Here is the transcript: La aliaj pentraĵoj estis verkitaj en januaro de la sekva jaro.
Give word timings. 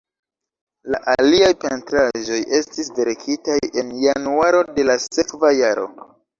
La 0.95 0.99
aliaj 1.23 1.49
pentraĵoj 1.65 2.39
estis 2.61 2.91
verkitaj 3.01 3.61
en 3.83 3.95
januaro 4.07 4.67
de 4.73 4.91
la 4.93 4.99
sekva 5.09 5.57
jaro. 5.63 5.91